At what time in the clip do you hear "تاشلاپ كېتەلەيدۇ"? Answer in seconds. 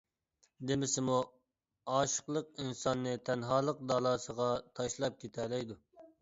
4.81-5.79